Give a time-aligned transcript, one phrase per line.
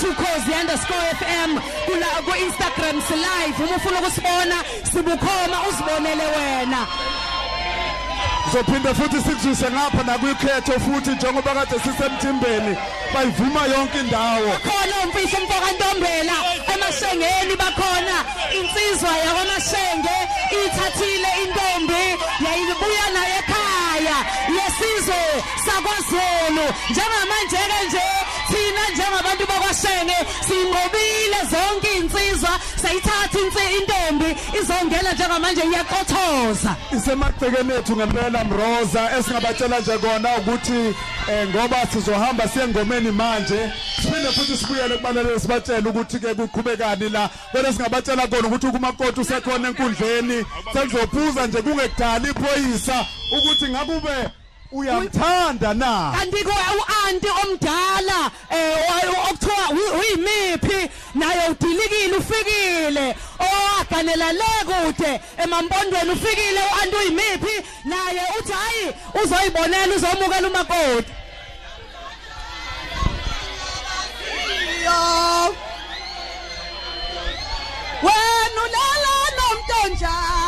[0.00, 1.50] at ukhozi_fm
[1.86, 4.56] kula ku Instagram si live uma ufuna ukusibona
[4.92, 6.86] sibukhoma uzibonele wena.
[8.50, 12.76] Sizophinda futhi sikuzwise ngapha nakuyikhetho futhi njengoba kade sisemthimbeni
[13.14, 14.52] bayivuma yonke indawo.
[14.64, 16.36] khona umfihlo umfoka ntombela
[16.74, 18.16] emashengeni bakhona.
[18.58, 20.16] Insizwa yakwamashenge
[20.64, 22.02] ithathile intombi
[22.44, 24.16] yayibuya naye ekhaya.
[24.56, 25.20] Yesizwe
[25.64, 26.66] sakwaZulu.
[26.90, 28.06] Njengamanje ke nje
[28.50, 36.76] thina njengabantu bakwashenge sinqobile zonke insizwa sayithatha insi intombi izongena njengamanje iyaqothoza.
[36.96, 40.94] Isemagcekeni ethu ngempela Mroza esingabatshela nje kona ukuthi
[41.30, 47.30] eh, ngoba sizohamba siyengomeni manje siphinde futhi sibuyele kubalele sibatshele ukuthi ke kuqhubekani la.
[47.52, 53.06] Bese singabatshela kona ukuthi kumakoti usekhona enkundleni selizophuza nje kungekudala iphoyisa
[53.38, 54.39] ukuthi ngakube
[54.72, 56.12] uyamthanda na?
[56.18, 59.64] Kanti ko uanti omdala eh okuthiwa
[59.98, 63.16] uyimipi naye udilikile ufikile.
[63.38, 67.54] Owaganela le kude emampondweni ufikile uanti uyimipi
[67.84, 71.12] naye uthi hayi uzoyibonela uzomukela umakoti.
[78.02, 80.39] Wena ulala nomntonjani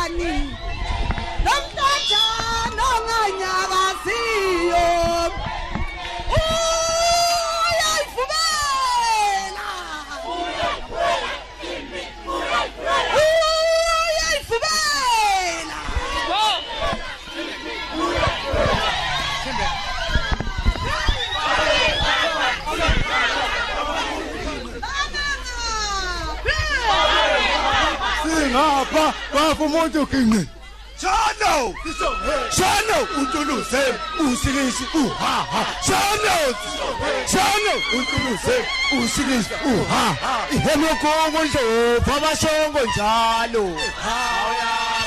[28.53, 30.47] singapha bafa umuntu ginqi
[31.01, 31.73] Shano!
[32.55, 32.97] Shano!
[33.17, 33.83] Untuluze
[34.23, 35.65] usikisi uhaha.
[35.85, 36.35] Shano!
[37.27, 37.73] Shano!
[37.97, 38.55] Untuluze
[38.99, 40.47] usikisi uhaha.
[40.55, 41.59] Ihemo kongo nje
[42.07, 43.65] babashongo njalo.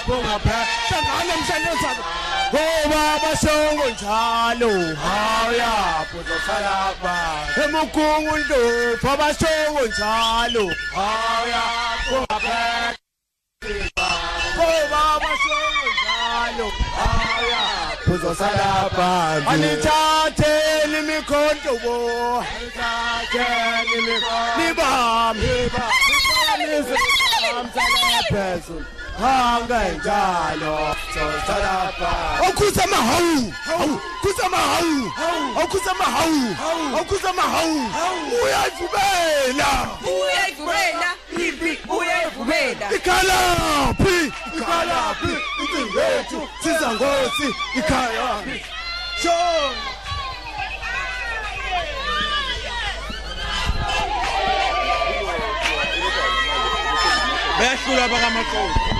[0.07, 0.59] Bonga pha
[0.89, 2.05] Sangana mshanezana
[2.53, 4.97] Ngoba bashongo njalo.
[4.97, 5.73] Haya
[6.13, 7.17] pozosala ba
[7.65, 8.61] Emukungu ndo
[9.03, 10.75] babashongo njalo.
[10.95, 11.63] Haya
[12.11, 13.06] bonga pha
[14.57, 17.65] Ngoba bashongo njalo haya
[18.07, 21.97] pozosala phansi Anithatheni imikhonto bo
[22.41, 25.91] Anithatheni imikhonto Nibam Nibam
[27.61, 28.85] Amsala phezulu
[29.21, 34.01] hanga njalo sosala phansi Okhuza mahawu hawu.
[34.23, 35.13] Kuza mahawu
[35.63, 36.57] okhuza mahawu
[37.01, 37.81] okhuza mahawu
[38.43, 39.71] uyayivubela
[40.03, 41.09] uyayivubela
[41.47, 44.33] ipi uyayivubela ikhalaphi?
[44.59, 45.33] Ikhalaphi?
[45.61, 47.49] Incingethu siza ngosi.
[47.79, 48.65] Ikhalaphi?
[49.23, 49.37] Sho
[57.59, 58.96] behlula bakamaqoqo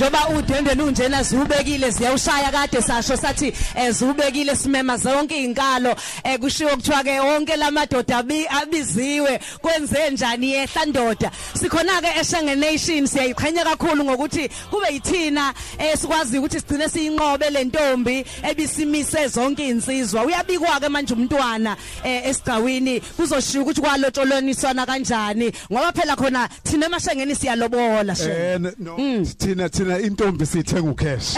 [0.00, 6.70] njoba udwendwe lunjena ziubekile ziyawushaya kade sasho sathi eh, ziubekile simema zonke inkalo eh, kushiwo
[6.70, 9.40] kuthiwa ke wonke lamadoda abi- abiziwe.
[9.60, 11.30] Kwenze njani yehla ndoda?
[11.60, 18.24] Sikhona ke eShange Nation siyayiqhenya kakhulu ngokuthi kube yithina eh, sikwazi ukuthi sigcine siyinqobe lentombi
[18.50, 25.52] ebisimise zonke insizwa uyabikwa ke manje umntwana eh, esigcawini kuzoshiya ukuthi kwalotsholoniswana kanjani?
[25.72, 31.36] Ngoba phela khona thina emashengeni siyalobola she eh no thina thina intombi sithenga ucash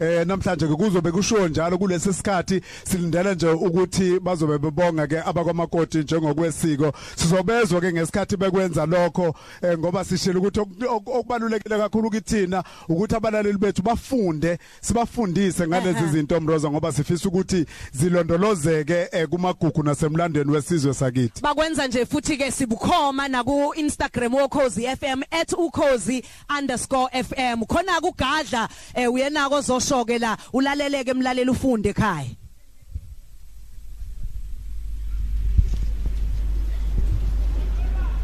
[0.00, 5.98] Eh namhlanje ke kuzobe kushiwo njalo kulesi sikhathi silindele nje ukuthi bazobe bebonga ke abakwamakoti
[5.98, 6.92] njengokwesiko.
[7.16, 13.14] Sizobezwa ke ngesikhathi bekwenza lokho eh, ngoba sishilo ukuthi oku- oku- okubalulekile kakhulu kithina ukuthi
[13.16, 20.94] abalaleli bethu bafunde sibafundise ngalezi zinto mroza ngoba sifisa ukuthi zilondolozeke eh, kumagugu nasemlandweni wesizwe
[20.94, 21.42] sakithi.
[21.42, 25.22] Bakwenza nje futhi ke sibukhoma na ku Instagram wokhozi FM
[25.58, 32.46] @ukhozi_fm khona kugadla eh, uyena kozoshoke la ulaleleke emlaleli ufunde ekhaya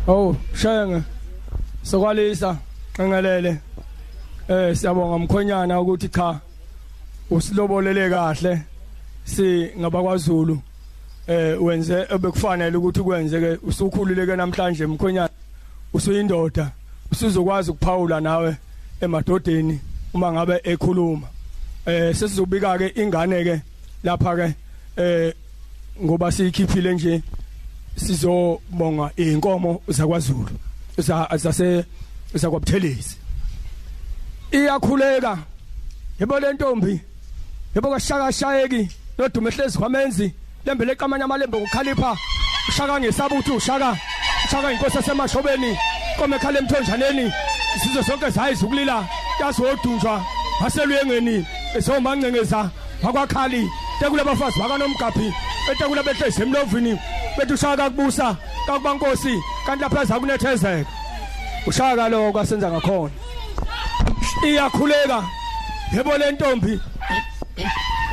[0.09, 1.03] Oh, shenge.
[1.82, 2.59] Sokwalisa
[2.94, 3.61] nqengelele.
[4.49, 6.41] Eh siyabonga mkhonyana ukuthi cha
[7.31, 8.62] usilobolele kahle
[9.25, 10.59] si ngabakwaZulu.
[11.29, 15.29] Eh wenze ebekufanele ukuthi ukwenze ke usukhululeke namhlanje mkhonyana.
[15.94, 16.73] Usuyindoda.
[17.12, 18.56] Usuzokwazi ukuphawula nawe
[19.02, 19.81] emadodeni
[20.14, 21.26] uma ngabe ekhuluma.
[21.87, 23.62] Eh sesizobika ke ingane ke
[24.04, 24.54] lapha ke
[24.96, 25.34] eh
[26.00, 27.22] ngoba siyikhiphile nje
[27.96, 30.56] sizobonga inkomo zakwaZulu
[30.99, 31.84] za zase
[32.34, 33.16] zakwabuthelezi
[34.52, 35.38] iyakhuleka
[36.20, 37.00] yebo le ntombi
[37.75, 38.88] yebo kashaka shayeki
[39.19, 40.32] nodume hlezi kwamenzi
[40.66, 42.16] lembe leqamanya amalembe ngokhalipha
[42.69, 43.96] ushaka ngesaba ukuthi ushaka
[44.44, 45.76] ushaka inkosi yasemashobeni
[46.19, 47.32] kome khala emthonjaneni
[47.83, 49.05] sizwe sonke zayiza ukulila
[49.41, 50.23] yazi wodunjwa.
[50.63, 51.47] Waseluyengeni
[51.77, 52.71] esomancengeza
[53.03, 53.71] wakwakhali.
[54.01, 55.35] Tekule abafazi bakanomgaphi.
[55.73, 56.99] Etekule behlezi emlovini
[57.39, 58.37] bethi ushaka kubusa
[58.67, 60.91] kakubankosi kanti lapha zakunethezeka
[61.67, 63.11] ushaka lo kwasenza ngakhona.
[64.47, 65.23] Iyakhuleka.
[65.97, 66.81] Yebo le ntombi.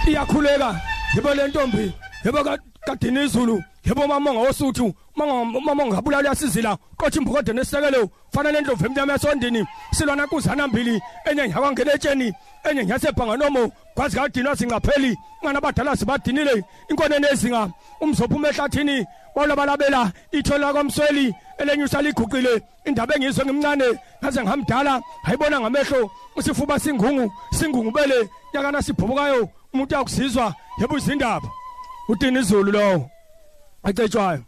[0.08, 0.82] Iyakhuleka.
[1.16, 1.94] Yebo le ntombi.
[2.26, 8.86] Yebo ka- kadini izulu yebo mamonga osuthu mamonga ngabulala yasizila qothi imbokode nesisekelo fana nendlovu
[8.86, 12.34] emnyama yasondini silwana kuzana mbili enye nyakwangena etsheni
[12.70, 17.70] enye nyasebhanga nomo kwazi kadini wazingapheli ngana badala sibadinile inkone nezinga
[18.02, 19.06] umzophuma ehlathini
[19.36, 23.86] walabalabela ithola kwamsweli elenyusa liguqile indaba engizwe ngimncane
[24.24, 31.48] ngaze ngamdala hayibona ngamehlo usifuba singungu singungubele yakana sibhubukayo umuntu yakuzizwa yebo izindaba.
[32.10, 33.10] Udini izulu lowo.
[33.84, 34.44] Acetshwayo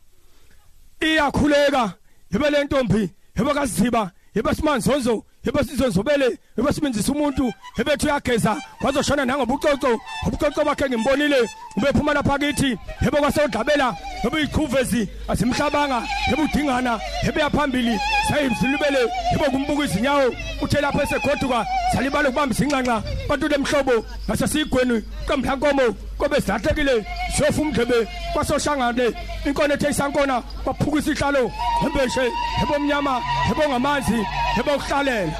[1.01, 1.93] iyakhuleka
[2.31, 8.57] yebo le ntombi yebo kaziba yebo simanzozo yebo sizonzobele yebo simenzisa umuntu yebo ethi uyageza
[8.81, 16.99] wazoshona nangobucoco ubucoco bakhe ngimbonile ubephuma lapha kithi yebo kwasodlabela yebo iqhuvezi asimhlabanga yebo udingana
[17.25, 17.99] yebo yaphambili
[18.29, 18.99] sayimzilibele
[19.31, 27.05] yebo kumbuka izinyawo uthe lapha esegoduka salibala ukubambisa inxanxa bantu lemhlobo ngasesiyigweni qamhlankomo kobe silahlekile
[27.35, 29.11] siyofa umdlebe kwasoshangane
[29.45, 31.51] inkone ethe isankona kwaphuka isihlalo
[31.85, 32.25] embeshe
[32.59, 33.21] yebo mnyama
[34.57, 35.33] yebo ngamanzi yebo kuhlalela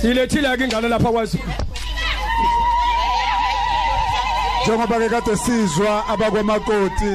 [0.00, 1.44] silethile ke ingane lapha kwaZulu
[4.64, 7.12] njengoba ke kade sizwa abakwamakoti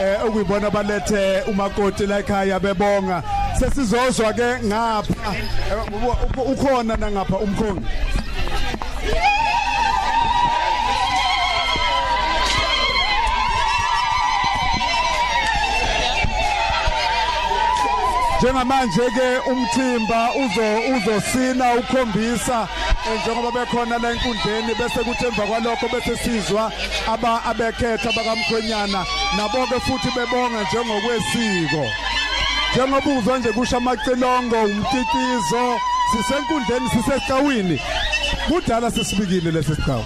[0.00, 3.22] eh okuyibona balethe umakoti la ekhaya bebonga.
[3.58, 5.32] Sesizozwa ke ngapha.
[5.70, 7.86] Eh, u- u- ukhona na ngapha umkhongi?
[18.46, 22.68] Njengamanje ke umthimba uzo uzosina ukhombisa
[23.06, 26.72] eh, njengoba bekhona la enkundleni bese kuthi emva kwalokho bese sizwa
[27.12, 29.04] aba abekhetha bakamkhwenyana.
[29.36, 31.84] Nabo ke futhi bebonga njengokwesiko.
[32.72, 35.80] Njengoba uzwa nje kusho amacilongo umtitizo
[36.12, 37.80] sisenkundleni sisesicawini
[38.48, 40.04] kudala sesibikile lesi sicawu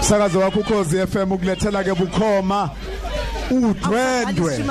[0.00, 2.70] Sakazo wakho ukhozi FM ukulethela ke bukhoma.
[3.50, 4.64] Udwendwe.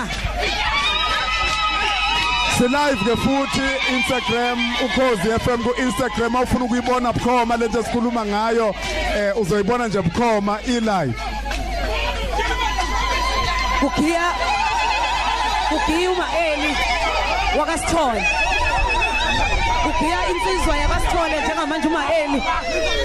[2.57, 8.75] Silive ke futhi Instagram ukhozi FM ku Instagram awufuna ukuyibona bukhoma lento esikhuluma ngayo
[9.17, 11.13] eh uzoyibona nje bukhoma i live
[13.79, 14.31] kukhiya
[15.69, 16.75] kukhiya uma eli
[17.59, 18.23] wakasithole.
[20.05, 22.39] Kukhiya insizwa yakasithole njengamanje uma eli.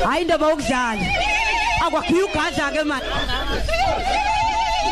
[0.04, 1.02] Hayi indaba yokudlala
[1.86, 3.06] akwakhiya ugadla ke manje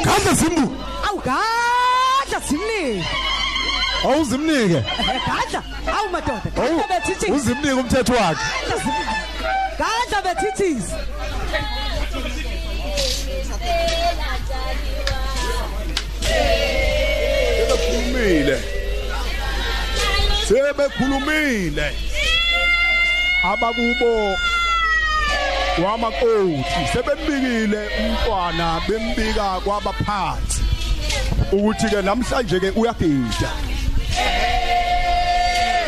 [0.05, 0.67] Gadla simbu.
[1.09, 3.05] awu gadla simnike.
[4.05, 4.81] Awuzimnike.
[5.29, 5.61] gadla.
[5.97, 8.45] Awu madoda Awu gadla bethithisa uzimnike umthetho wakhe.
[9.79, 10.97] gadla bethithisa.
[17.59, 18.57] Sebekhulumile
[20.49, 21.93] sebekhulumile.
[23.45, 24.37] Abakubo
[25.85, 30.63] wamakoti sebembikile umntwana bembika kwabaphansi
[31.53, 33.51] ukuthi ke namhlanje ke uyagida.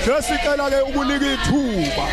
[0.05, 2.07] Sesicela ke ukunika ithuba.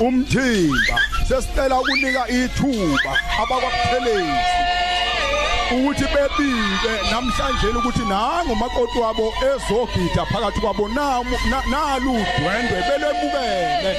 [0.00, 4.71] Umthimba sesicela ukunika ithuba abakwaphelezi
[5.74, 6.92] ukuthi bebike.
[7.10, 13.96] Namhlanje ukuthi nangu makoti wabo ezogida phakathi kwabo namu na- nalu dwendwe belemukele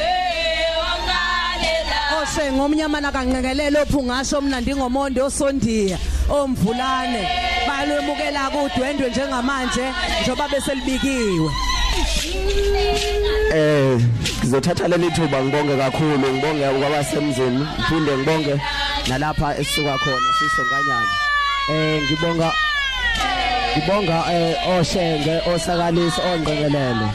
[2.22, 5.98] ose ngomnyamana kanqekelelo ophungasho mnandi ngomonde osondiya
[6.30, 7.28] omvulane.
[7.68, 9.86] Balwemukela kudwendwe njengamanje
[10.22, 11.52] njengoba beselibikiwe.
[13.54, 14.00] Eh
[14.44, 18.56] ngizothatha leli thuba ngibonge kakhulu ngibonge kwabasemzini ngiphinde ngibonge
[19.08, 21.33] nalapha esisuka khona sisonganyana
[21.70, 22.52] eh ngibonga
[23.78, 27.08] ngibonga eh oshenge osakalisi ongqengelele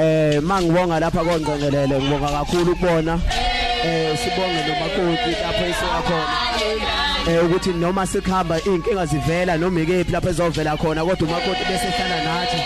[0.00, 3.14] eh mangibonga lapha kongqengelele ngibonga kakhulu ukubona
[3.84, 6.36] eh sibonge nomakoti lapho esuka khona.
[7.28, 12.18] Eh ukuthi noma sikhamba inkinga zivela noma ikephi lapho ezovela khona kodwa umakoti bese hlala
[12.26, 12.60] nathi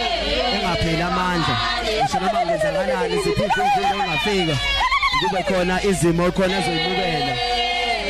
[0.55, 1.57] engapheli amandla.
[2.03, 4.57] Ngisho noma ngenzakalani ziphinde izinto engafika
[5.21, 7.54] kube khona izimo khona ezoyibukela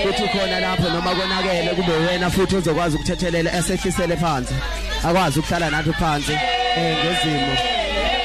[0.02, 4.54] kuthi khona lapho noma konakele kube wena futhi uzokwazi ukuthethelela esehlisele phansi
[5.06, 6.32] akwazi ukuhlala nathi phansi
[6.76, 7.54] eh ngezimo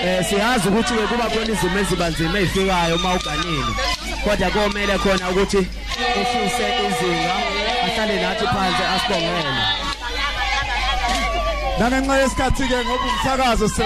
[0.05, 3.73] eh siyazi ukuthi ke kuba khona izimo ezibanzima ezifikayo uma uganile
[4.23, 5.61] kodwa komele khona ukuthi
[6.19, 7.33] ehlise izinga
[7.85, 9.63] ahlale nathi phansi asibongele
[11.79, 13.85] Nangenxa yesikhathi ke ngoba umsakazo se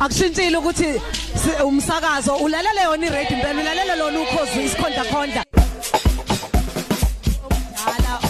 [0.00, 1.19] akushintshile ukuthi si-
[1.64, 5.44] umsakazo ulalele yona iradio impela ulalele lona ukhozi isikhonda khonda.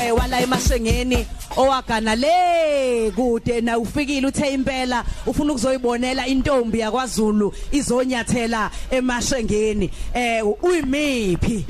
[0.02, 1.26] Eh, wala emashengeni
[1.57, 9.90] owagana le kude na ufikile uthe impela ufuna ukuzoyibonela intombi yakwaZulu izonyathela emashengeni.
[10.14, 11.67] Eh uyimiphi?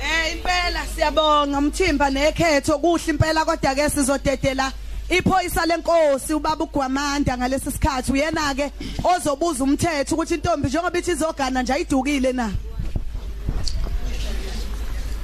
[0.00, 4.72] Eh impela siyabonga umthimba nekhetho kuhle impela kodwa ke sizodedela
[5.10, 8.12] iphoyisa lenkosi ubaba uGwamanda ngalesi sikhathi.
[8.12, 8.72] Uyena ke
[9.04, 12.52] ozobuza umthetho ukuthi intombi njengoba ithi izogana nje ayidukile na?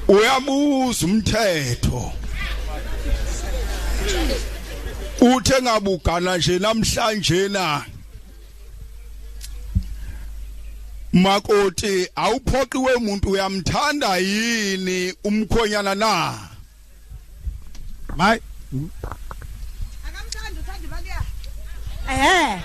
[0.09, 2.13] Uyabuza umthetho.
[5.21, 7.85] Uthe ngabugana nje namhlanje na?
[11.13, 16.39] Makoti awuphoqiwe umuntu uyamthanda yini umkhonyana na?
[18.17, 18.41] Baliya
[22.11, 22.61] eh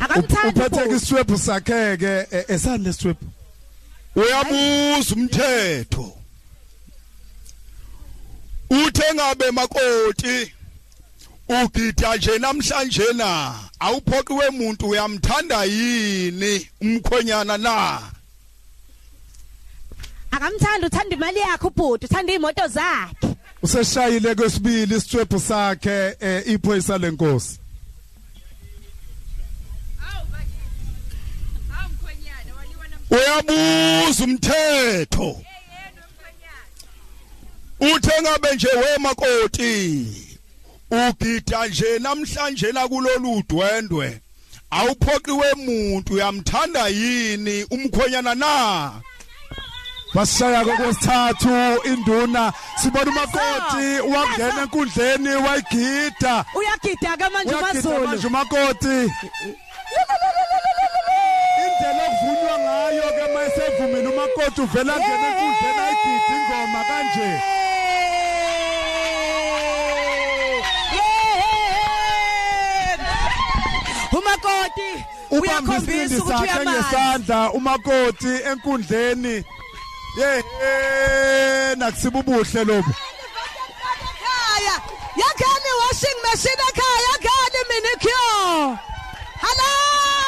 [0.00, 0.94] akamthandi ubhuti.
[0.96, 3.26] iswebhu sakhe ke eh, esani leswebhu
[4.16, 6.12] uyabuza umthetho.
[8.70, 10.52] Uthe ngabe makoti
[11.48, 13.54] ugida nje namhlanje na?
[13.80, 18.00] Awuphoqiwe umuntu uyamthanda yini umkhonyana na?
[20.30, 23.36] Akamthandi uthanda imali yakhe ubhuti uthanda imoto zakhe.
[23.62, 27.61] Useshayile kwesibili iswebhu sakhe eh, iphoyisa lenkosi
[33.12, 35.36] uyabuza umthetho.
[37.80, 40.06] Uthe ngabe nje wemakoti
[40.90, 44.20] ugida nje namhlanje na kulolu dwendwe
[44.70, 48.92] awuphoqiwe umuntu uyamthanda yini umkhonyana na?
[50.14, 51.50] Basishaya kwesithathu
[51.84, 52.52] induna
[52.82, 56.44] sibona umakoti wangena enkundleni wayigida.
[56.54, 58.08] Uyagida ke manje uyagida uMaZulu.
[58.08, 58.98] manje umakoti.
[62.52, 67.30] Okuvunywa ngayo ke mayesevumile umakoti uvela ngena enkundleni ayigida ingoma kanje.
[74.12, 74.90] Umakoti
[75.30, 79.36] uyakhombisa ukuthi uyamazi ngesandla umakoti enkundleni.
[80.18, 80.30] Ye
[81.76, 84.74] nakusiba ubuhle ekhaya
[85.20, 88.78] yakhani washing machine ekhaya yakhani minicure.
[89.42, 90.21] Hala la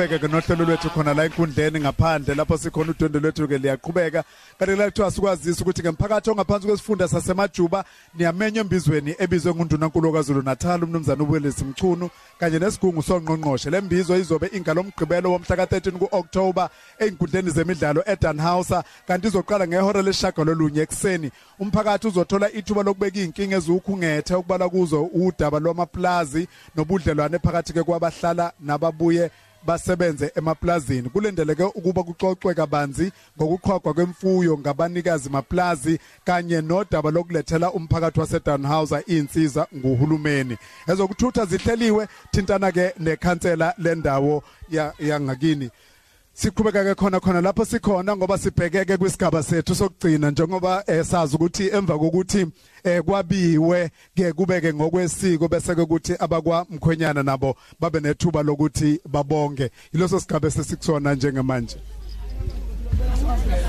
[0.00, 4.24] siqhubeke ke nohlelo lwethu khona la enkundleni ngaphandle lapho sikhona udwendwe lwethu ke liyaqhubeka.
[4.58, 10.84] Kanti la kuthiwa sikwazisa ukuthi ngemphakathi ongaphansi kwesifunda sasemajuba niyamenywa embizweni ebizwe nguNdunankulu kaZulu Natal
[10.84, 13.70] umnumzana uBuelisi Mchunu kanye nesigungu songqongqoshe.
[13.70, 22.06] Lembizo izobe ingalomgqibelo womhla ka13 kuOctober einkundleni zemidlalo eDanhauser kanti izoqala ngehora leshagalolunye ekseni umphakathi
[22.08, 29.30] uzothola ithuba lokubeka inkinga eziwukhungethe okubala kuzo udaba lwamaplazi nobudlelwane phakathi ke kwabahlala nababuye
[29.66, 31.08] basebenze emaplazini.
[31.08, 40.56] Kulindeleke ukuba kuxoxwe kabanzi ngokuqhwagwa kwemfuyo ngabanikazi maplazi kanye nodaba lokulethela umphakathi waseDanhauser insiza nguhulumeni.
[40.88, 45.70] Ezokuthutha zihleliwe thintana ke nekhansela lendawo ya- yangakini.
[45.70, 45.89] siqhubeka
[46.34, 51.98] ke khona khona lapho sikhona ngoba sibhekeke kwisigaba sethu sokugcina njengoba eh, sazi ukuthi emva
[51.98, 52.46] kokuthi
[52.84, 59.70] eh, kwabiwe ke kubeke ngokwesiko bese ke ukuthi abakwa mkhwenyana nabo babe nethuba lokuthi babonge.
[59.92, 61.76] Iloso sigaba esesikusona njengamanje.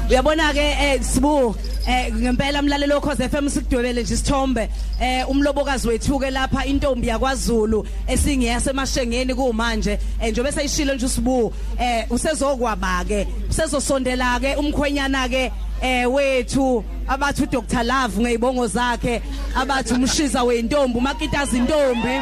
[0.10, 1.56] Uyabona ke eh sibu
[1.88, 4.70] eh ngempela mlalelo cause FM sikudwebele nje isithombe
[5.02, 12.06] eh umlobokazi wethu ke lapha intombi yakwaZulu esingiyasemashengeni kumanje eh njobe seyishilo nje usibu eh
[12.10, 15.52] usezokwaba ke usezosondela ke umkhwenyana ke
[15.82, 19.22] eh wethu abathi uDr Love ngeyibongo zakhe
[19.56, 22.22] abathi umshiza wentombi umakitazi intombi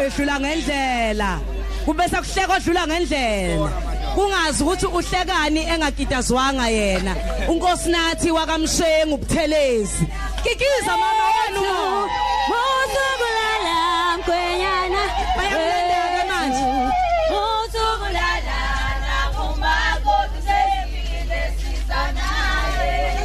[0.00, 1.40] edlula ngendlela.
[1.84, 3.91] Kube sekuhleka odlula ngendlela.
[4.14, 7.16] Kungazi ukuthi uhlekani engagidazwanga yena.
[7.48, 10.06] Unkosinathi wakamshengu ubuthelezi
[10.42, 11.60] kikiza mama wenu.
[12.48, 13.76] Usukulala
[14.18, 15.02] mkhwenyana.
[15.36, 16.64] Bayakulandela-ke manje.
[17.40, 18.58] Usukulala
[19.06, 23.18] nakumakoti sefikile siza naye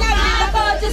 [0.00, 0.88] Makoti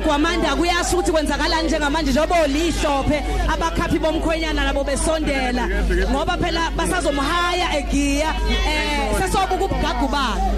[0.00, 2.10] sinikeza ubaba ugwamanda kuyasho ukuthi kwenzakalani njengamanje?
[2.10, 5.68] Njengoba olihlope abakhaphi bomkhwenyana nabo besondela.
[6.10, 8.34] Ngoba phela basazomhaya egiya
[8.66, 10.50] eh sesobuka ubugagu bakhe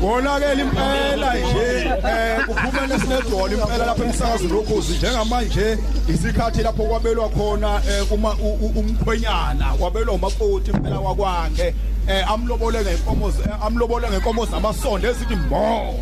[0.00, 7.80] Konakela impela nje eh kuphumele sinedolo impela lapha emsakazo lokhozi njengamanje isikhathi lapho kwabelwa khona
[7.88, 11.74] eh, uma u- u- umkhwenyana kwabelwa umakoti impela wakwange
[12.08, 15.94] eh amlobole ngenkomo z- eh, amlobole ngenkomo zamasonto ezithi mbo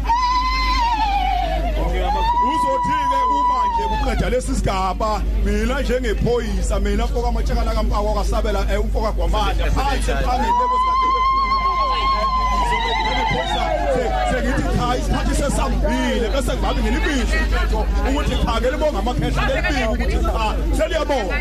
[2.53, 3.61] uzothi ke uma
[4.33, 10.13] nje kuqeda lesi sigaba mina njengephoyisa mina mfoka amatshekana kampawu akasabela eh, umfoka gwamanda phansi
[10.13, 10.77] phambili lebo
[14.31, 20.19] sengithi cha isikhathi sesambile bese ngabe ngilibizwe umthetho ukuthi cha ke libonga amakhehla lelibiki ukuthi
[20.25, 21.35] cha seliyabonga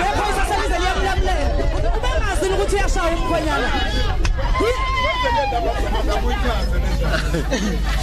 [0.00, 1.46] lephoyisa selize liyamlamulela
[1.96, 3.68] ubengazini ukuthi uyashaya umkhwenyana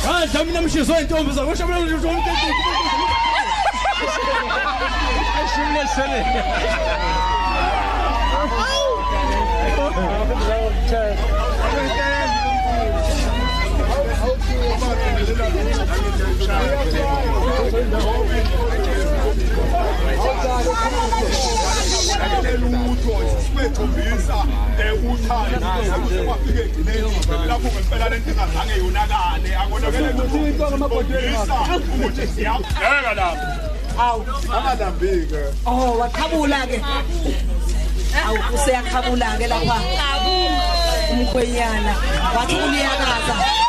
[0.05, 2.47] hayi dlami namshizo intombi zakusho mina nje umthetho
[17.73, 18.72] Thank
[22.57, 24.37] lutho sibethombisa
[25.11, 30.37] uthando kwafike egcineni lapho ngempela lento ingazange yonakale akonakele lutho
[31.93, 33.47] ukuthi siyabheka lapho
[33.99, 34.25] awu
[34.57, 36.81] angadambike oh waqhabula ke
[38.27, 39.77] awu useyaqhabula ke lapha
[41.11, 41.93] umkhwenyana
[42.37, 43.62] wathi uliyakaza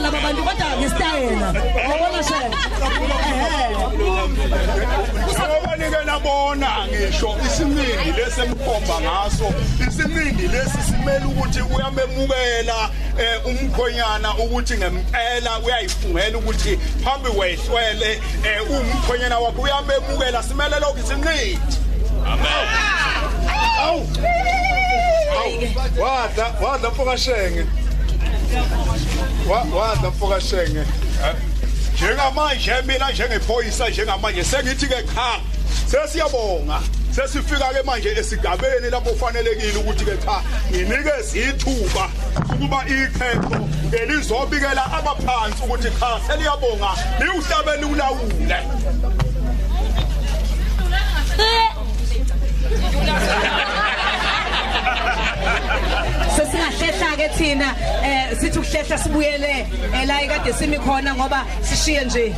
[0.00, 1.48] bayaqabulana laba bantu kodwa ngesitayela.
[1.88, 2.56] Yabona shela
[5.50, 9.54] Ngoba nabona ngisho isiningi lesemkhomba ngaso.
[9.88, 19.38] Isiningi lesi simele ukuthi uyamemukela eh, umkhonyana ukuthi ngempela uyayifungela ukuthi phambi wehlwele eh, umkhonyana
[19.38, 20.42] wakho uyamemukela.
[20.42, 21.58] Simele lokho isiningi.
[23.80, 24.08] Awu.
[25.98, 27.18] Wadla wadla mfoka
[29.46, 30.84] shenge Wa- wadla mfoka shenge.
[31.94, 35.40] Njengamanje mina njengephoyisa njengamanje sengithi ke cha
[35.90, 36.80] sesiyabonga.
[37.14, 42.08] Sesifika ke manje esigabeni lapho kufanelekile ukuthi ke cha nginikeze ithuba
[42.54, 48.56] ukuba ikhetho elizobikela abaphansi ukuthi cha seliyabonga liwuhlabeni ulawule
[56.50, 57.68] sesingahlehla ke thina
[58.04, 62.34] eh sithi ukuhlehla sibuyele eh, la ikade simi khona ngoba sishiye nje.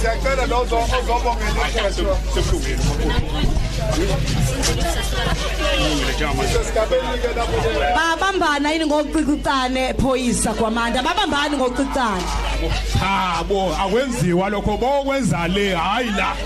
[0.00, 2.16] Siyacela lozo ozobongela ikhetho
[6.52, 7.58] sesigabeni ke lapho
[7.96, 12.24] babambana yini ngokucicane phoyisa kwamanda babambani ngokucicane
[12.98, 16.36] chabo akwenziwa lokho bokwenza le hayi la.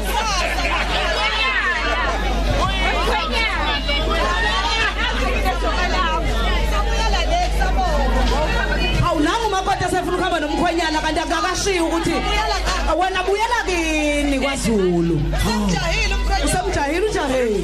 [10.37, 12.11] Umakoti esefuna ukuhamba nomkhwenyana kanti akakashiyi ukuthi
[12.99, 15.21] wena buyela kini kwaZulu.
[16.45, 17.61] Usemjahile ujahile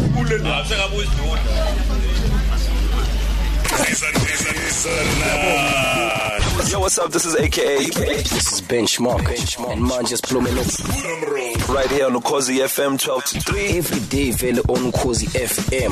[0.05, 0.65] Inkulu ndaba.
[0.67, 1.41] Sekabuza iduna.
[6.69, 7.11] Yo, what's up?
[7.11, 7.77] This is AKA.
[7.85, 9.21] This is Benchmark.
[9.21, 9.71] Benchmark.
[9.73, 11.67] And man just plumbing it.
[11.69, 13.77] Right here on Lukozi FM 12 to 3.
[13.77, 15.91] Every day, Vele on Kozi FM.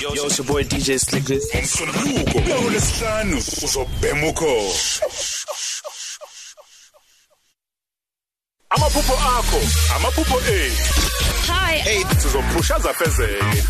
[0.00, 1.24] Yo, yo, it's your boy DJ Slick.
[1.24, 2.40] Somluko.
[2.40, 4.72] Ngolesihlanu uzobhema ukho.
[8.70, 9.60] Amaphupho akho,
[9.96, 10.92] amaphupho ethu.
[11.52, 11.72] Hi.
[11.78, 13.62] Hey, sizophushaza fezeke.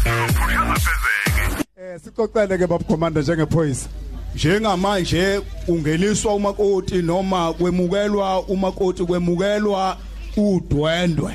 [1.79, 3.89] eh sicocele ke babkomanda njengephoyisa
[4.37, 9.97] njengamanje ungeliswa umakoti noma kwemukelwa umakoti kwemukelwa
[10.37, 11.35] udwendwe.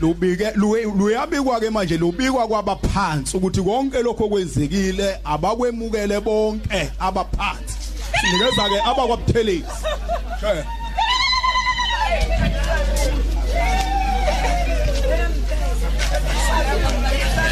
[0.00, 0.50] Lubike
[0.96, 7.76] luyabikwa ke manje lubikwa kwabaphansi ukuthi konke lokho kwenzekile abakwemukele bonke abaphansi.
[8.20, 9.64] Sinikeza ke abakwabuthelezi.
[10.40, 10.64] She.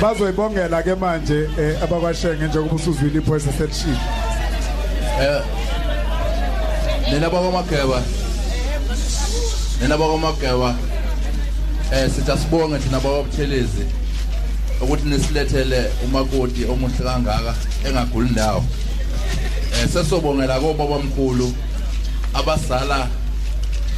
[0.01, 3.53] bazoyibongela ke manje eh, abakwashenge njengoba usuzwile iphoyisa
[5.19, 8.03] selishini nina bakwamageba
[9.83, 10.75] nina bakwamageba
[11.93, 13.87] eh sithi asibonge thina bakwabuthelezi
[14.81, 17.55] ukuthi nisilethele umakoti omuhle kangaka
[17.85, 18.65] engaguli ndawo.
[19.75, 21.55] Eh sesobongela kobaba omkhulu
[22.35, 23.09] abasala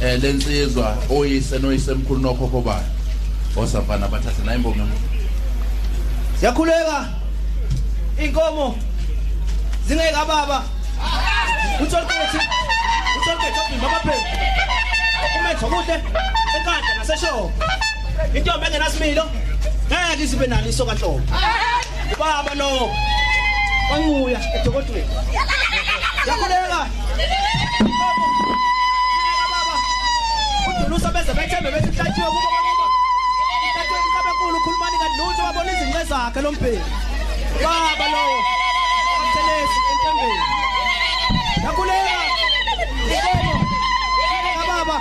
[0.01, 2.83] eh lensizwa oyise noyise emkhulu nokhokho bayo.
[3.55, 4.87] Osafana bathathe nayo imbongo
[6.39, 7.09] siyakhuleka.
[8.23, 8.75] Inkomo
[9.87, 10.63] zingeka baba
[11.81, 12.39] utholkethi
[13.17, 14.25] utholkethi obhimba abapheli
[15.39, 15.95] umetho kuhle
[16.55, 17.51] enkandla naseshopo
[18.37, 19.25] intombi engenasimilo
[19.87, 21.21] ngeke izibe nalo isoka nhlobo
[22.19, 22.67] baba no
[23.87, 25.13] kwanquya edokodweni
[26.27, 26.79] yakhuleka
[30.69, 32.85] udulusa beze bethembe bethi mhlathiwe kubo kwakuba
[33.73, 36.83] mhlathiwe inkabenkulu ukhulumani kanti lutho wabona izinqe zakhe lo mbheli
[37.63, 38.23] baba lo
[39.13, 40.60] akuthelesi entembeni
[41.63, 42.19] yakhuleka
[44.55, 44.97] inkomo baba!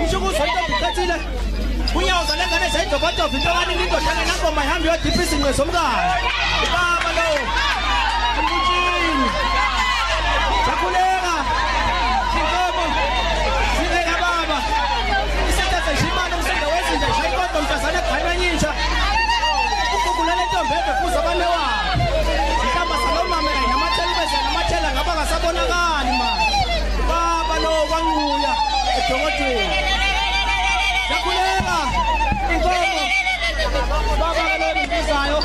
[0.00, 1.16] Umshukuzo intombi iqathile
[1.94, 6.00] unyawo zalengane zayidobhadoba into kaningi indoda engenangoma ihambe iyodipha izinqe zomkalo
[6.72, 7.26] baba lo!
[8.38, 9.26] Umbutshini
[10.68, 11.34] yakhuleka
[12.38, 12.84] inkomo!
[13.76, 14.58] Zingeka baba!
[15.50, 18.70] Isenta seshimana umsenda wezinja ishayikodo mhlazane eganywa intsha
[19.96, 21.46] ukugulele ntombi ebefuza abane
[25.52, 26.58] ngaba ngasabonakali manje
[27.08, 28.52] baba lo kwanquya
[28.98, 29.78] edokodweni
[31.10, 31.78] yakhuleka.
[32.52, 33.02] Inkomo.
[34.20, 35.38] Baba kalelo ngizayo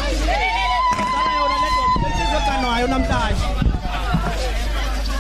[1.14, 3.46] dala yona le ndoda insizwe eganwayo namhlanje.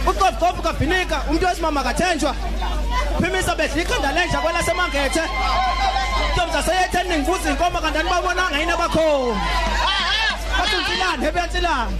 [0.09, 2.35] Uqofuqofu kabhinika umuntu wesimama kathenjwa.
[3.19, 5.23] Uphimisa bedla ikhanda lenja kwelasemangethe
[6.29, 9.41] intombi zaseyetheni ningibuza inkomo kanti anibabonanga yini abakhona?
[10.57, 11.97] Bathi unsilane hebensilane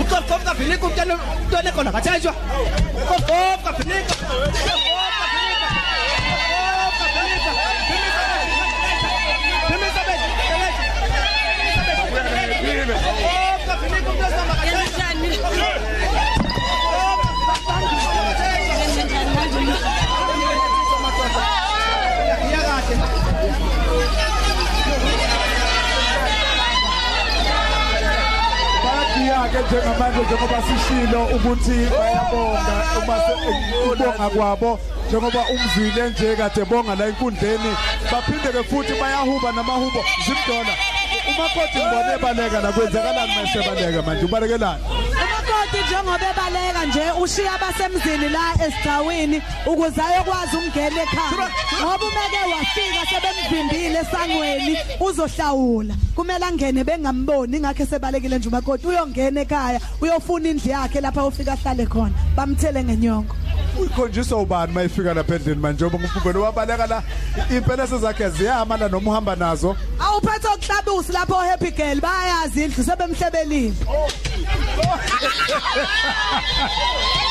[0.00, 2.32] uqofuqofu kabhinika umntwana ekhona kathenjwa
[3.02, 4.14] uqofuqofu kabhinika
[29.52, 36.94] bayadiyake njengamanje njengoba sishilo ukuthi bayabonga uma se- ukubonga kwabo njengoba umzwile nje kade bonga
[36.94, 37.72] la enkundleni
[38.12, 40.74] baphinde ke futhi bayahuba namahubo zimdola.
[41.28, 44.24] Umakoti ngibone baleka la kwenzakalani mase baleka manje?
[44.24, 44.82] Ubalekelani?
[45.60, 51.50] Umakoti njengoba ebaleka nje ushiya abasemzini la esigcawini ukuze ayokwazi ukungena ekhaya.
[51.80, 55.94] Ngoba umeke wafika sebemvimbile esangweni uzohlawula.
[56.14, 58.86] Kumele angene bengamboni ingakho sebalekile nje umakoti.
[58.86, 62.14] Uyongena ekhaya uyofuna indlu yakhe lapha ufika ahlale khona.
[62.36, 63.34] Bamthele ngenyongo.
[63.78, 65.84] Uyikhonjiswa ubani mayifika lapha endlini manje?
[65.84, 67.02] Ngoba ngufubele wabaleka la.
[67.50, 69.76] Impela sezakhe ziyama la noma uhamba nazo.
[69.98, 72.00] Awuphethe okuhlabusi lapho happy girl.
[72.00, 73.74] Bayazi indlu sebemhlebelile.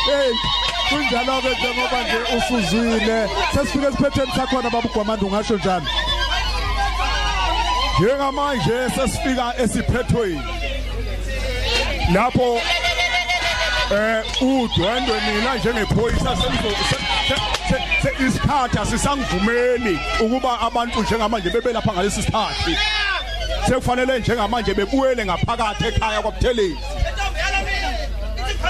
[0.09, 0.33] Hey
[0.89, 5.85] kunjalo ke njengoba nje usuzwile sesifike esiphethweni sakhona babugwamanda ungasho njalo
[7.99, 10.41] njengamanje sesifika esiphethweni.
[12.13, 12.61] Lapho
[13.91, 16.69] eh udwendwe mina njengephoyisa senzo
[18.27, 22.77] isikhathi asisangivumeli ukuba abantu njengamanje bebelapha ngalesi sikhathi.
[23.67, 26.77] Sekufanele njengamanje bebuyele ngaphakathi ekhaya kwabuthelezi.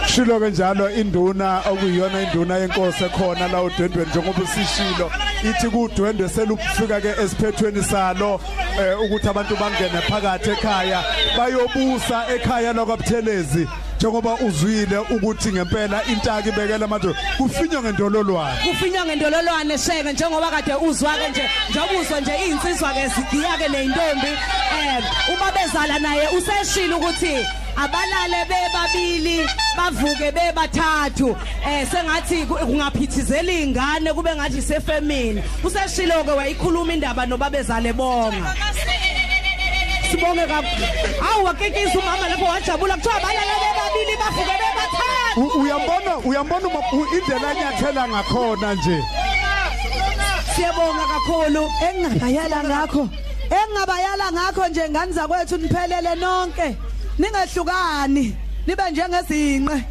[0.07, 5.11] Shilo ke njalo induna okuyiyona induna yenkosi ekhona la udwendweni njengoba usishilo.
[5.43, 8.41] Ithi kudwendwe selufika ke esiphethweni salo
[8.79, 11.03] eh, ukuthi abantu bangene phakathi ekhaya
[11.37, 13.67] bayobusa ekhaya lakwabuthelezi.
[13.99, 18.57] Njengoba uzwile ukuthi ngempela intaka ibekela manje kufinywa ngendololwane.
[18.69, 24.31] Kufinywa ngendololwane sheke njengoba kade uzwa-ke nje njengoba uzwa nje iy'nsizwa-ke zigiya-ke ney'ntombi
[24.75, 31.35] um ubabezala naye useshile ukuthi abalale bebabili bavuke bebathathu.
[31.67, 38.55] Eh sengathi ku- kungaphithizela ingane kube ngathi sefemini useshilo ke wayikhuluma indaba nobabezale bonga.
[40.11, 40.85] Sibonge kakhulu
[41.31, 42.95] awu wakekisa umama lapho wajabula.
[42.95, 45.41] Kuthiwa abalale bebabili bavuke bebathathu.
[45.41, 49.03] U- uyambona uyambona uma- u- indlela anyathela ngakhona nje.
[50.55, 51.71] Siyabonga kakhulu.
[51.89, 53.09] Engingabayala ngakho
[53.49, 56.75] engingabayala ngakho nje ngani zakwethu niphelele nonke.
[57.19, 58.35] Ningehlukani
[58.67, 59.83] nibe njengezinqe.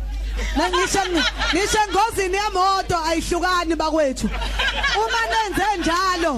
[0.56, 1.00] Nangisho
[1.52, 4.28] ngisho engozini yemoto ayihlukani bakwethu.
[4.96, 6.34] Uma nenze njalo.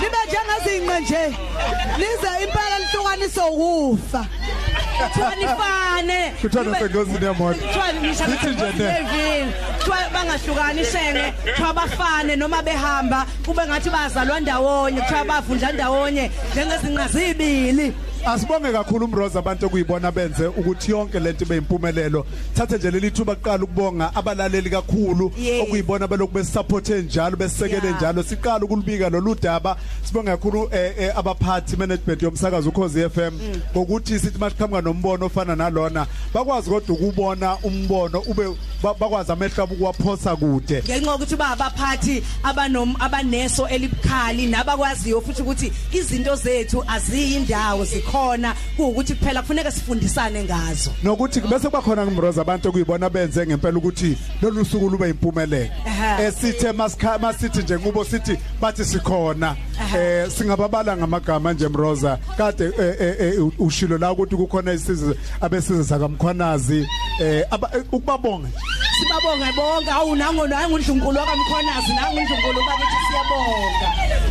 [0.00, 1.36] Nibe njengezinqe nje.
[1.98, 4.26] Lize impela lihlukaniswe ukufa.
[5.02, 7.60] Kuthiwa nifane kuthiwa Nibe- nasengozini yemoto.
[7.60, 8.92] Kuthiwa ngisho Sithi nje ne.
[8.92, 13.26] nevini kuthiwa bangahlukani shenge kuthiwa bafane noma behamba.
[13.46, 15.00] Kube ngathi bazalwa ndawonye.
[15.00, 16.30] Kuthiwa bavundla ndawonye.
[16.52, 17.92] Njengezinqa zibili.
[18.26, 22.26] Asibonge kakhulu umroza abantu okuyibona benze ukuthi yonke lento ibe impumelelo.
[22.54, 25.62] Thathe nje leli thuba kuqala ukubonga abalaleli kakhulu Yes.
[25.62, 27.96] okuyibona belokhu besupporte njalo besekele Yeah.
[27.98, 28.22] njalo.
[28.22, 29.76] Siqala ukulibika lolu daba.
[30.04, 33.32] Sibonge kakhulu eh, eh, abaphathi management yomsakazo ukhozi FM
[33.76, 38.44] ngokuthi sithi masiqhamuka nombono ofana nalona bakwazi kodwa ukubona umbono ube
[38.82, 40.82] ba- bakwazi amehlo abo ukuwaphosa kude.
[40.84, 49.14] Ngenxa yokuthi ba abaphathi abanom abaneso elibukhali nabakwaziyo futhi ukuthi izinto zethu aziyindawo zikhona kuukuthi
[49.14, 50.90] kuphela kufuneka sifundisane ngazo.
[51.02, 55.70] Nokuthi bese kubakhona ngimroza abantu okuyibona benze ngempela ukuthi lolu suku lube impumelelo
[56.20, 59.56] esithe masikha masithi nje ngubo sithi bathi sikhona.
[59.96, 62.18] Eh singababala ngamagama nje mroza.
[62.36, 66.86] Kade eh, eh, eh, ushilo la ukuthi kukhona isizwe abesizwe sakamkhwanazi.
[67.20, 68.48] Eh eh, ukubabonga
[68.98, 69.90] sibabonge bonke.
[69.90, 73.88] Awu nango nangu ndlunkulu wakamkhonazi nangu ndlunkulu bakithi siyabonga.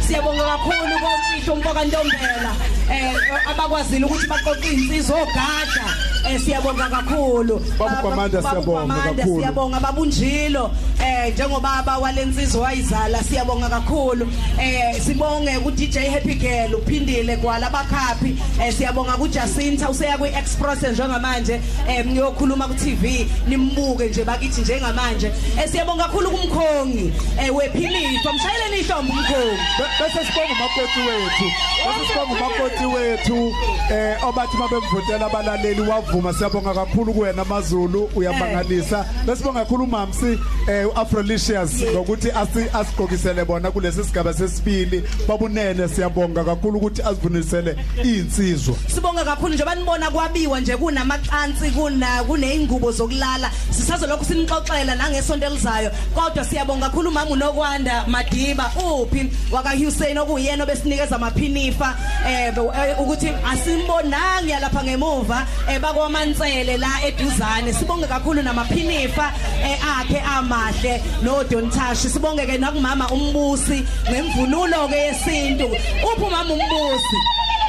[0.07, 2.51] Siyabonga kakhulu komfihlo umfoka ntombela.
[2.91, 5.85] Eh abakwazile ukuthi baqoqe insizwa ogada
[6.29, 7.59] eh siyabonga kakhulu.
[7.79, 9.39] Babu Gwamanda, Babu siyabonga kakhulu.
[9.39, 10.71] siyabonga babunjilo.
[11.03, 14.27] Eh njengobaba walensizwa wayizala siyabonga kakhulu.
[14.61, 18.35] Eh sibonge ku DJ Happy Girl uphindile kwala bakhaphi.
[18.63, 21.61] Eh siyabonga ku Jacinta useya kwi Express njengamanje.
[21.89, 25.27] Eh niyokhuluma ku TV nimbuke nje bakithi njengamanje.
[25.57, 29.57] Eh siyabonga kakhulu kumkhongi eh wephilipha mshayeleni ihlombe umkhongi.
[29.77, 31.45] Be- bese sibonga umakoti wethu.
[31.85, 33.53] Bese sibonga umakoti wethu
[33.91, 35.81] eh obathi mabemvotela abalaleli
[36.21, 39.05] wavuma siyabonga kakhulu kuwena amazulu uyamangalisa.
[39.25, 45.03] Bese sibonga kakhulu umamsi eh uAfrolicious ngokuthi asi asigqokisele bona kulesi sigaba sesibili.
[45.27, 52.91] Babunene siyabonga kakhulu ukuthi asivunisele insizwa sibonga kakhulu nje banibona kwabiwa nje kunamacansi kuna kuneyingubo
[52.91, 53.51] zokulala.
[53.71, 55.91] Sisazolokhu sinixoxela nangesonto elizayo.
[56.15, 59.31] Kodwa siyabonga kakhulu umama unokwanda madiba uphi?
[59.51, 67.73] Waka Hussein okuyena obesinikeza amaphinifa eh eh, ukuthi asimbonanga lapha ngemuva eh bakwamantsele la eduzane
[67.73, 69.31] sibonge kakhulu namaphinifa
[69.63, 75.65] eh akhe amahle no Dontashi sibonge ke nakumama umbusi ngemvunulo ke yesintu.
[75.67, 77.17] Uphi umama umbusi?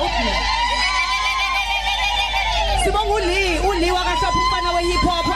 [0.04, 0.28] Uphi?
[2.84, 5.26] Sibonga uli uli wakashopha umfana we hip hop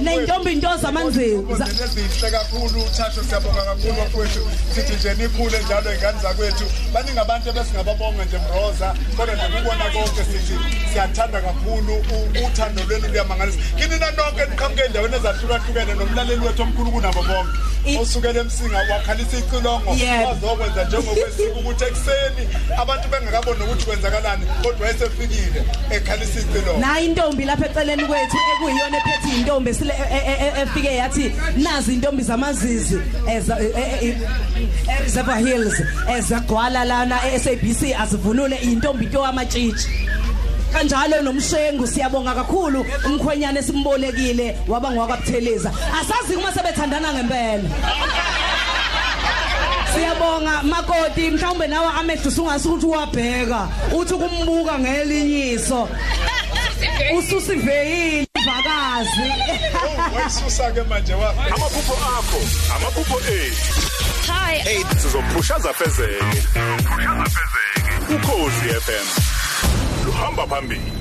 [0.00, 4.40] Neyintombi into zamanzini za- ezinhle kakhulu uthasho siyabonga kakhulu bakwethu
[4.74, 10.22] sithi nje nikhule njalo ingane zakwethu baningi abantu ebesingababonga nje mroza kodwa nje kubona konke
[10.32, 10.56] sithi
[10.92, 11.94] siyathanda kakhulu
[12.46, 17.58] uthando lwenu luyamangalisa kini nanonke niqhamuke endaweni ezahlukahlukene nomlaleli wethu omkhulu kunabo bonke
[18.00, 19.90] osukela emsinga wakhalisa icilongo
[20.26, 22.42] wazokwenza njengokwesiko ukuthi ekuseni
[22.82, 29.28] abantu bengakaboni ukuthi kwenzakalani kodwa esefikile ekhalisa icilongo nayi intombi lapha eceleni kwethu ekuyiyona ephethe
[29.54, 33.58] intombi esile e- e- e- efike yathi nazi intombi zamazizi eza
[35.02, 35.82] Reservoir Hills
[36.18, 39.88] ezagwala lana eSABC azivunule intombi into amatshitshi
[40.72, 42.84] kanjalo nomshengu siyabonga kakhulu.
[43.06, 47.70] Umkhwenyana esimbolekile waba ngwakabutheleza asazi uma sebethandana ngempela.
[49.94, 55.88] Siyabonga makoti mhlawumbe nawe amehlo sungasuthi ukuthi uwabheka uthi kumbuka ngelinyiso.
[57.18, 58.33] Ususiveyile.
[59.02, 59.20] Ivakazi
[60.16, 62.40] wayisusa ke manje wa amaphupho akho
[62.76, 63.72] amaphupho ethu
[64.32, 64.84] Hi.
[65.02, 66.42] sizophushaza fezeke
[68.14, 69.06] ukhozi FM
[70.06, 70.92] luhamba phambili.